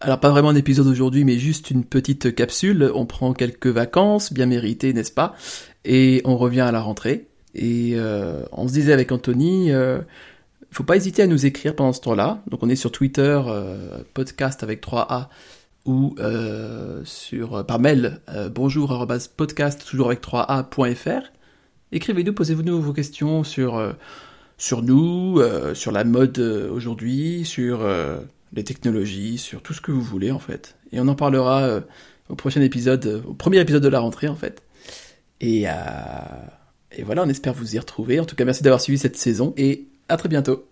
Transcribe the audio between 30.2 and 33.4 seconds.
en fait. Et on en parlera euh, au prochain épisode, euh, au